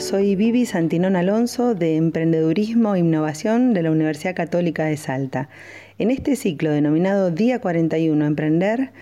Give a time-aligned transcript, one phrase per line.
[0.00, 5.48] Soy Vivi Santinón Alonso de Emprendedurismo e Innovación de la Universidad Católica de Salta.
[5.98, 8.92] En este ciclo denominado Día 41 Emprender,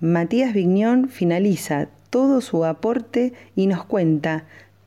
[0.00, 4.44] Matías Vignión finaliza todo su aporte y nos cuenta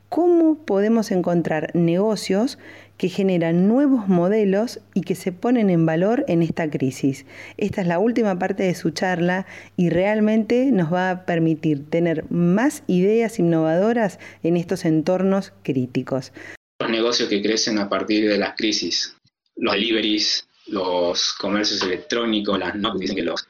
[0.08, 2.58] cómo podemos encontrar negocios
[3.00, 7.24] que generan nuevos modelos y que se ponen en valor en esta crisis.
[7.56, 12.30] Esta es la última parte de su charla y realmente nos va a permitir tener
[12.30, 16.34] más ideas innovadoras en estos entornos críticos.
[16.78, 19.16] Los negocios que crecen a partir de las crisis,
[19.56, 23.48] los deliveries, los comercios electrónicos, las notebooks, dicen que los,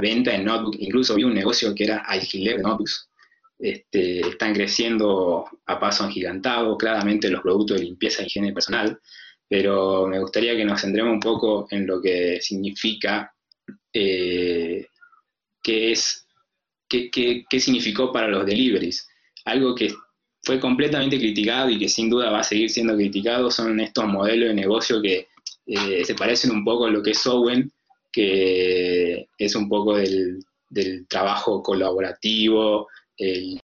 [0.00, 3.09] ventas en notebooks, incluso vi un negocio que era alquiler de notebooks,
[3.60, 8.98] este, están creciendo a paso agigantado, claramente los productos de limpieza y higiene personal,
[9.48, 13.34] pero me gustaría que nos centremos un poco en lo que significa,
[13.92, 14.86] eh,
[15.62, 16.26] qué es,
[16.88, 19.06] qué, qué, significó para los deliveries.
[19.44, 19.92] Algo que
[20.42, 24.48] fue completamente criticado y que sin duda va a seguir siendo criticado son estos modelos
[24.48, 25.28] de negocio que
[25.66, 27.70] eh, se parecen un poco a lo que es Owen,
[28.10, 33.59] que es un poco del, del trabajo colaborativo, el,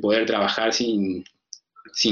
[0.00, 1.24] poder trabajar sin,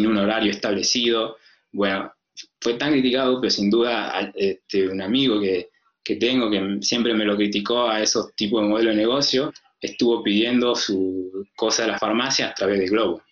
[0.07, 1.37] un horario establecido.
[1.73, 2.13] Bueno,
[2.61, 5.71] fue tan criticado, pero sin duda este, un amigo que,
[6.19, 10.75] tengo que siempre me lo criticó a esos tipos de modelo de negocio, estuvo pidiendo
[10.75, 13.23] su cosa de la farmacia a través de Globo.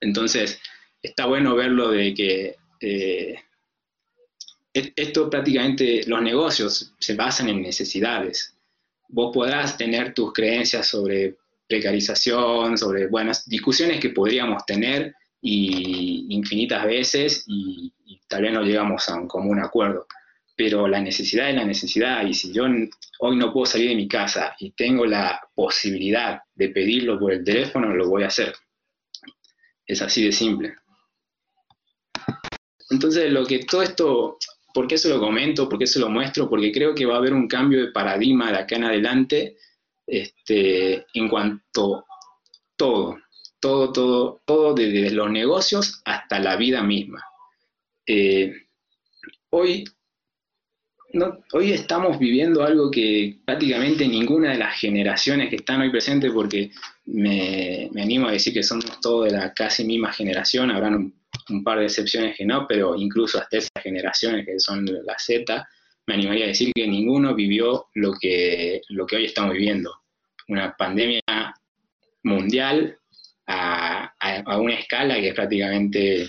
[0.00, 0.60] Entonces,
[1.00, 3.38] está bueno verlo de que eh,
[4.72, 8.54] esto prácticamente, los negocios se basan en necesidades
[9.14, 16.84] vos podrás tener tus creencias sobre precarización, sobre buenas discusiones que podríamos tener y infinitas
[16.84, 17.92] veces y,
[18.28, 20.06] tal vez no llegamos a un común acuerdo.
[20.56, 22.64] Pero la necesidad es la necesidad y si yo
[23.20, 27.44] hoy no puedo salir de mi casa y tengo la posibilidad de pedirlo por el
[27.44, 28.54] teléfono, lo voy a hacer.
[29.86, 30.74] Es así de simple.
[32.90, 34.38] Entonces, lo que todo esto
[34.74, 35.68] ¿Por qué se lo comento?
[35.68, 36.50] ¿Por qué se lo muestro?
[36.50, 39.56] Porque creo que va a haber un cambio de paradigma de acá en adelante
[40.06, 42.04] este, en cuanto a
[42.76, 43.18] todo,
[43.60, 47.24] todo, todo, todo, desde los negocios hasta la vida misma.
[48.06, 48.52] Eh,
[49.50, 49.84] hoy,
[51.52, 56.70] hoy estamos viviendo algo que prácticamente ninguna de las generaciones que están hoy presentes, porque
[57.06, 61.24] me, me animo a decir que somos todos de la casi misma generación, habrán un
[61.50, 65.68] un par de excepciones que no, pero incluso hasta esas generaciones que son la Z,
[66.06, 69.92] me animaría a decir que ninguno vivió lo que, lo que hoy estamos viviendo.
[70.48, 71.22] Una pandemia
[72.22, 72.98] mundial
[73.46, 74.12] a,
[74.58, 76.28] una escala que es prácticamente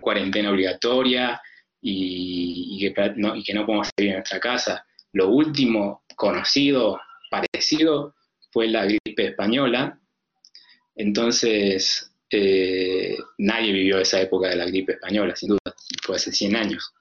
[0.00, 1.40] cuarentena obligatoria
[1.80, 4.84] y, que, no, y que no podemos salir de nuestra casa.
[5.12, 7.00] Lo último conocido,
[7.30, 8.14] parecido,
[8.50, 9.98] fue la gripe española.
[10.96, 16.56] Entonces, eh, nadie vivió esa época de la gripe española, sin duda, fue hace 100
[16.56, 16.92] años.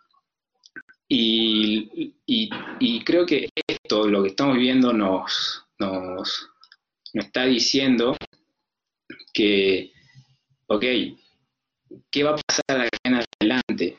[1.08, 2.50] Y,
[3.06, 6.50] creo que esto, lo que estamos viviendo, nos, nos,
[7.14, 8.18] está diciendo
[9.34, 9.92] que,
[10.68, 10.84] ok,
[12.12, 13.98] ¿qué va a pasar en adelante?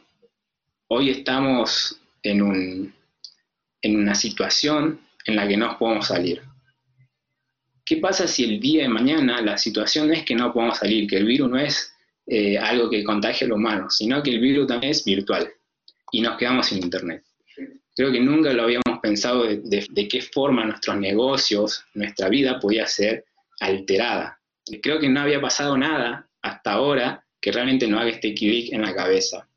[0.89, 2.95] Hoy estamos en, un,
[3.83, 6.43] en una situación en la que no podemos salir.
[7.85, 11.19] ¿Qué pasa si el día de mañana la situación es que no podemos salir, que
[11.19, 11.93] el virus no es
[12.27, 15.53] eh, algo que contagie a los humanos, sino que el virus también es virtual
[16.13, 17.25] y nos quedamos sin Internet?
[17.95, 23.25] Creo que nunca lo habíamos pensado de, qué forma nuestros negocios, nuestra vida podía ser
[23.61, 24.39] alterada.
[24.83, 28.83] Creo que no había pasado nada hasta ahora que realmente no haga este clic en
[28.83, 29.49] la cabeza.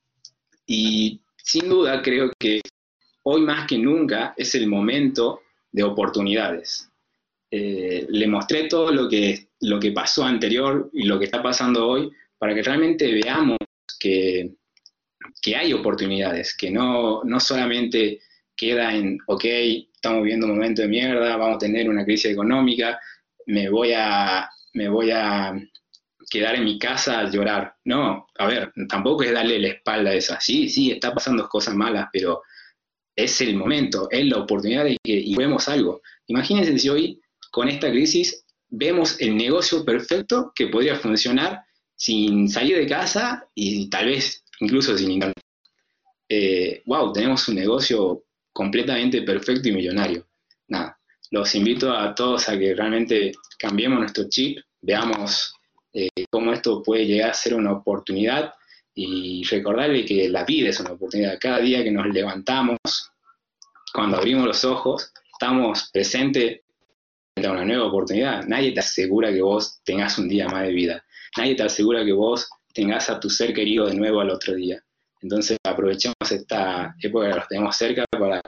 [0.65, 2.61] Y sin duda creo que
[3.23, 6.89] hoy más que nunca es el momento de oportunidades.
[7.51, 11.87] Eh, le mostré todo lo que, lo que pasó anterior y lo que está pasando
[11.87, 13.57] hoy para que realmente veamos
[13.99, 14.53] que,
[15.41, 18.21] que hay oportunidades, que no, no solamente
[18.55, 19.45] queda en, ok,
[19.93, 22.99] estamos viviendo un momento de mierda, vamos a tener una crisis económica,
[23.45, 25.53] me voy a, me voy a
[26.29, 27.75] quedar en mi casa a llorar.
[27.85, 30.35] No, a ver, tampoco es darle la espalda a eso.
[30.39, 32.43] Sí, sí, está pasando cosas malas, pero
[33.15, 36.01] es el momento, es la oportunidad de que y vemos algo.
[36.27, 37.21] Imagínense si hoy
[37.51, 41.63] con esta crisis vemos el negocio perfecto que podría funcionar
[41.95, 45.43] sin salir de casa y tal vez incluso sin internet.
[46.85, 50.27] wow, eh, tenemos un negocio completamente perfecto y millonario.
[50.67, 50.99] Nada,
[51.31, 55.53] los invito a todos a que realmente cambiemos nuestro chip, veamos
[55.93, 58.53] eh, cómo esto puede llegar a ser una oportunidad
[58.93, 61.37] y recordarle que la vida es una oportunidad.
[61.39, 62.77] Cada día que nos levantamos,
[63.93, 66.61] cuando abrimos los ojos, estamos presentes
[67.47, 68.45] una nueva oportunidad.
[68.45, 71.03] Nadie te asegura que vos tengas un día más de vida.
[71.37, 74.83] nadie te asegura que vos tengas a tu ser querido de nuevo al otro día.
[75.21, 78.41] Entonces aprovechemos esta época que los tenemos cerca para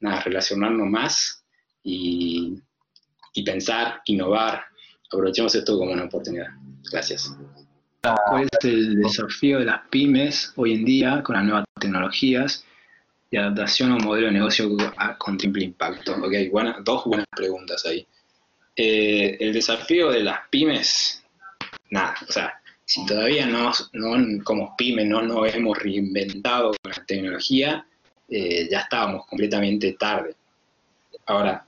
[0.00, 1.44] nada, relacionarnos más
[1.82, 2.60] y,
[3.34, 4.64] y pensar, innovar.
[5.06, 6.48] Aprovechemos esto como una oportunidad.
[6.90, 7.34] Gracias.
[8.00, 12.64] ¿Cuál es el desafío de las pymes hoy en día con las nuevas tecnologías
[13.30, 14.68] y adaptación a un modelo de negocio
[15.18, 16.14] con triple impacto?
[16.14, 16.32] Ok,
[16.84, 18.06] dos buenas preguntas ahí.
[18.76, 21.24] Eh, el desafío de las pymes,
[21.90, 22.57] nada, o sea,
[22.88, 27.86] si todavía no, no como pymes no nos hemos reinventado con la tecnología,
[28.30, 30.34] eh, ya estábamos completamente tarde.
[31.26, 31.66] Ahora,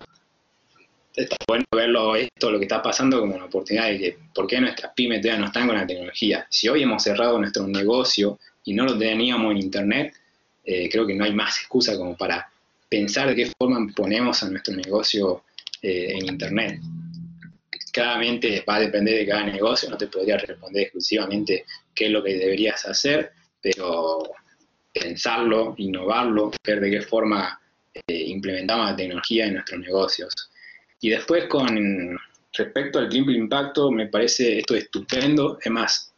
[1.14, 4.62] está bueno verlo esto, lo que está pasando como una oportunidad de que, ¿por qué
[4.62, 6.46] nuestras pymes todavía no están con la tecnología?
[6.48, 10.14] Si hoy hemos cerrado nuestro negocio y no lo teníamos en Internet,
[10.64, 12.50] eh, creo que no hay más excusa como para
[12.88, 15.44] pensar de qué forma ponemos a nuestro negocio
[15.82, 16.80] eh, en Internet.
[17.92, 21.64] Claramente va a depender de cada negocio, no te podría responder exclusivamente
[21.94, 24.22] qué es lo que deberías hacer, pero
[24.92, 27.60] pensarlo, innovarlo, ver de qué forma
[27.92, 30.50] eh, implementamos la tecnología en nuestros negocios.
[31.00, 32.18] Y después con
[32.52, 35.58] respecto al triple impacto, me parece esto estupendo.
[35.62, 36.12] Es más,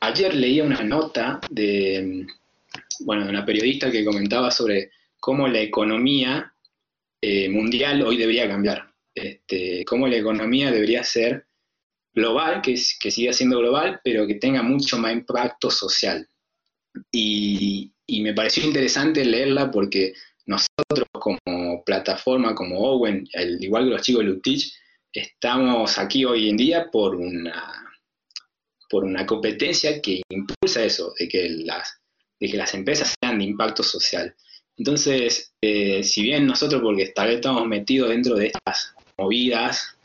[0.00, 2.26] ayer leía una nota de,
[3.00, 6.52] bueno, de una periodista que comentaba sobre cómo la economía
[7.20, 8.89] eh, mundial hoy debería cambiar.
[9.14, 11.46] Este, cómo la economía debería ser
[12.14, 16.28] global, que, que siga siendo global, pero que tenga mucho más impacto social.
[17.12, 17.92] Y,
[18.22, 20.12] me pareció interesante leerla porque
[20.46, 24.74] nosotros como plataforma, como Owen, al igual que los chicos de Lutich,
[25.12, 27.88] estamos aquí hoy en día por una,
[28.88, 32.00] por una competencia que impulsa eso, de que las,
[32.40, 34.34] de que las empresas sean de impacto social.
[34.76, 38.89] Entonces, eh, si bien nosotros, porque tal vez estamos metidos dentro de estas
[39.20, 39.96] movidas,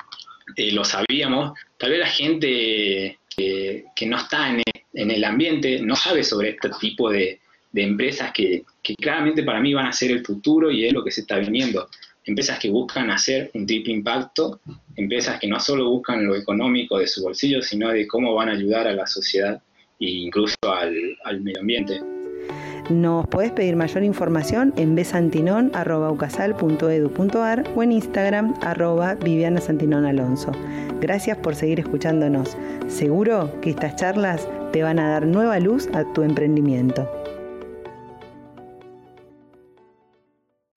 [0.55, 4.63] eh, lo sabíamos, tal vez la gente que no está en
[4.95, 7.39] en el ambiente no sabe sobre este tipo de,
[7.73, 8.63] empresas que,
[8.97, 11.89] claramente para mí van a ser el futuro y es lo que se está viniendo.
[12.23, 14.61] Empresas que buscan hacer un triple impacto,
[14.95, 18.53] empresas que no solo buscan lo económico de su bolsillo, sino de cómo van a
[18.53, 19.61] ayudar a la sociedad
[19.99, 22.14] e incluso al medio ambiente.
[22.89, 29.59] Nos podés pedir mayor información en besantinon.ucasal.edu.ar o en Instagram arroba Viviana
[30.07, 30.51] Alonso.
[31.01, 32.55] Gracias por seguir escuchándonos.
[32.87, 37.09] Seguro que estas charlas te van a dar nueva luz a tu emprendimiento.